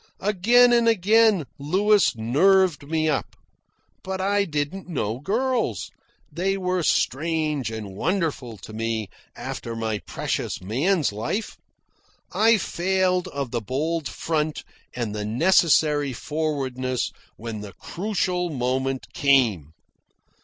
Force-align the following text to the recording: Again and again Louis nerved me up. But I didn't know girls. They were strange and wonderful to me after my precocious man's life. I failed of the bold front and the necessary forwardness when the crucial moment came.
Again 0.23 0.73
and 0.73 0.87
again 0.87 1.45
Louis 1.59 2.15
nerved 2.15 2.89
me 2.89 3.07
up. 3.07 3.35
But 4.01 4.19
I 4.19 4.45
didn't 4.45 4.89
know 4.89 5.19
girls. 5.19 5.91
They 6.31 6.57
were 6.57 6.81
strange 6.81 7.69
and 7.69 7.93
wonderful 7.95 8.57
to 8.57 8.73
me 8.73 9.09
after 9.35 9.75
my 9.75 9.99
precocious 9.99 10.59
man's 10.59 11.13
life. 11.13 11.55
I 12.31 12.57
failed 12.57 13.27
of 13.27 13.51
the 13.51 13.61
bold 13.61 14.07
front 14.09 14.63
and 14.95 15.13
the 15.13 15.23
necessary 15.23 16.13
forwardness 16.13 17.11
when 17.37 17.61
the 17.61 17.73
crucial 17.73 18.49
moment 18.49 19.05
came. 19.13 19.73